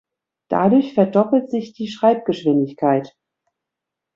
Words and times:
Dadurch 0.49 0.95
verdoppelt 0.95 1.51
sich 1.51 1.73
die 1.73 1.87
Schreibgeschwindigkeit. 1.87 3.15